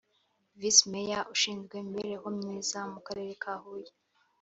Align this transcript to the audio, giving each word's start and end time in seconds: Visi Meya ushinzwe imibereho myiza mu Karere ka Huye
Visi 0.59 0.83
Meya 0.91 1.19
ushinzwe 1.33 1.73
imibereho 1.77 2.27
myiza 2.37 2.79
mu 2.93 2.99
Karere 3.07 3.31
ka 3.41 3.53
Huye 3.61 3.91